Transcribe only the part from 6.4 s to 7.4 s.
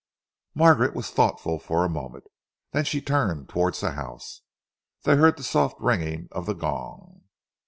the gong.